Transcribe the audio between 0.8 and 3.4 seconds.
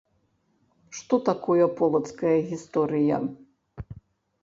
Што такое полацкая гісторыя?